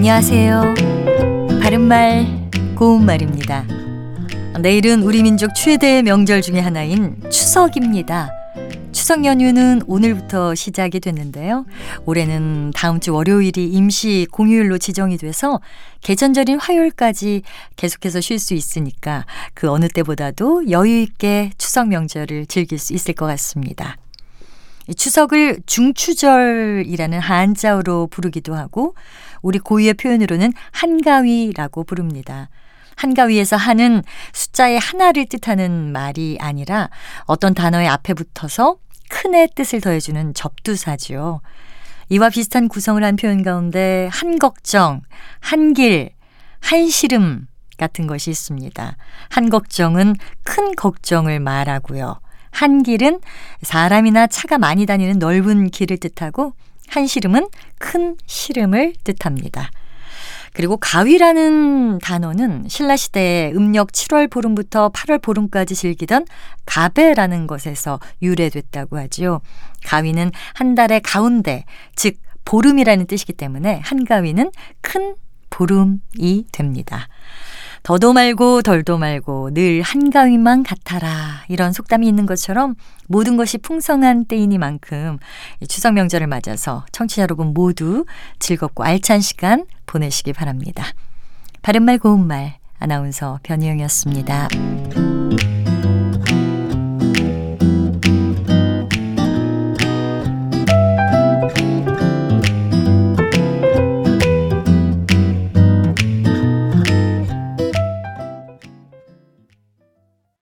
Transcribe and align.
안녕하세요. 0.00 0.76
바른말, 1.60 2.48
고운말입니다. 2.74 3.66
내일은 4.62 5.02
우리 5.02 5.22
민족 5.22 5.54
최대 5.54 6.00
명절 6.00 6.40
중의 6.40 6.62
하나인 6.62 7.20
추석입니다. 7.30 8.30
추석 8.92 9.26
연휴는 9.26 9.82
오늘부터 9.86 10.54
시작이 10.54 11.00
됐는데요. 11.00 11.66
올해는 12.06 12.72
다음 12.74 12.98
주 12.98 13.12
월요일이 13.12 13.66
임시 13.66 14.26
공휴일로 14.32 14.78
지정이 14.78 15.18
돼서 15.18 15.60
개천절인 16.00 16.58
화요일까지 16.58 17.42
계속해서 17.76 18.22
쉴 18.22 18.38
수 18.38 18.54
있으니까 18.54 19.26
그 19.52 19.70
어느 19.70 19.86
때보다도 19.86 20.70
여유 20.70 21.02
있게 21.02 21.50
추석 21.58 21.88
명절을 21.88 22.46
즐길 22.46 22.78
수 22.78 22.94
있을 22.94 23.12
것 23.12 23.26
같습니다. 23.26 23.98
추석을 24.96 25.60
중추절이라는 25.66 27.20
한자어로 27.20 28.08
부르기도 28.08 28.54
하고 28.54 28.94
우리 29.42 29.58
고유의 29.58 29.94
표현으로는 29.94 30.52
한가위라고 30.72 31.84
부릅니다. 31.84 32.48
한가위에서 32.96 33.56
한은 33.56 34.02
숫자의 34.32 34.78
하나를 34.78 35.26
뜻하는 35.26 35.92
말이 35.92 36.36
아니라 36.40 36.90
어떤 37.24 37.54
단어의 37.54 37.88
앞에 37.88 38.14
붙어서 38.14 38.76
큰의 39.08 39.48
뜻을 39.54 39.80
더해주는 39.80 40.34
접두사지요. 40.34 41.40
이와 42.10 42.28
비슷한 42.28 42.68
구성을 42.68 43.02
한 43.02 43.16
표현 43.16 43.42
가운데 43.42 44.08
한걱정, 44.12 45.02
한길, 45.40 46.10
한시름 46.60 47.46
같은 47.78 48.06
것이 48.06 48.30
있습니다. 48.30 48.96
한걱정은 49.30 50.16
큰 50.42 50.74
걱정을 50.74 51.40
말하고요. 51.40 52.20
한 52.50 52.82
길은 52.82 53.20
사람이나 53.62 54.26
차가 54.26 54.58
많이 54.58 54.86
다니는 54.86 55.18
넓은 55.18 55.70
길을 55.70 55.98
뜻하고 55.98 56.54
한 56.88 57.06
시름은 57.06 57.48
큰 57.78 58.16
시름을 58.26 58.94
뜻합니다. 59.04 59.70
그리고 60.52 60.76
가위라는 60.76 61.98
단어는 62.00 62.66
신라 62.68 62.96
시대에 62.96 63.52
음력 63.52 63.92
7월 63.92 64.28
보름부터 64.28 64.90
8월 64.90 65.22
보름까지 65.22 65.74
즐기던 65.76 66.26
가배라는 66.66 67.46
것에서 67.46 68.00
유래됐다고 68.20 68.98
하지요. 68.98 69.40
가위는 69.84 70.32
한 70.54 70.74
달의 70.74 71.02
가운데, 71.02 71.64
즉, 71.94 72.16
보름이라는 72.44 73.06
뜻이기 73.06 73.32
때문에 73.34 73.80
한가위는 73.84 74.50
큰 74.80 75.14
보름이 75.50 76.46
됩니다. 76.50 77.06
더도 77.82 78.12
말고 78.12 78.62
덜도 78.62 78.98
말고 78.98 79.54
늘 79.54 79.82
한가위만 79.82 80.62
같아라. 80.62 81.44
이런 81.48 81.72
속담이 81.72 82.06
있는 82.06 82.26
것처럼 82.26 82.74
모든 83.08 83.36
것이 83.36 83.58
풍성한 83.58 84.26
때이니만큼 84.26 85.18
추석 85.68 85.94
명절을 85.94 86.26
맞아서 86.26 86.84
청취자 86.92 87.22
여러분 87.22 87.54
모두 87.54 88.04
즐겁고 88.38 88.84
알찬 88.84 89.20
시간 89.20 89.64
보내시기 89.86 90.32
바랍니다. 90.32 90.84
바른말 91.62 91.98
고운말 91.98 92.58
아나운서 92.78 93.40
변희영이었습니다. 93.42 95.09